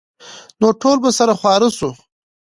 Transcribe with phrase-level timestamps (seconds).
[0.59, 1.89] نو ټول به سره خواره سو.